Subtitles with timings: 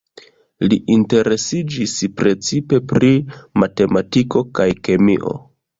[0.71, 3.13] Li interesiĝis precipe pri
[3.65, 5.39] matematiko kaj kemio.